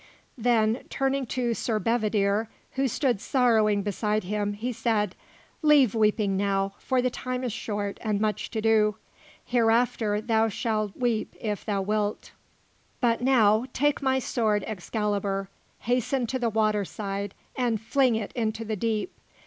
Then, 0.35 0.85
turning 0.89 1.27
to 1.27 1.53
Sir 1.53 1.77
Bedivere, 1.77 2.47
who 2.71 2.87
stood 2.87 3.21
sorrowing 3.21 3.83
beside 3.83 4.23
him, 4.23 4.53
he 4.53 4.73
said: 4.73 5.13
"Leave 5.61 5.93
weeping 5.93 6.35
now, 6.35 6.73
for 6.79 7.03
the 7.03 7.11
time 7.11 7.43
is 7.43 7.53
short 7.53 7.99
and 8.01 8.19
much 8.19 8.49
to 8.49 8.61
do. 8.61 8.95
Hereafter 9.45 10.19
shalt 10.49 10.93
thou 10.95 10.99
weep 10.99 11.35
if 11.39 11.63
thou 11.63 11.83
wilt. 11.83 12.31
But 12.99 13.19
take 13.73 14.01
now 14.01 14.01
my 14.11 14.17
sword 14.17 14.63
Excalibur, 14.65 15.49
hasten 15.81 16.25
to 16.25 16.39
the 16.39 16.49
water 16.49 16.83
side, 16.83 17.35
and 17.55 17.79
fling 17.79 18.15
it 18.15 18.31
into 18.33 18.65
the 18.65 18.75
deep. 18.75 19.13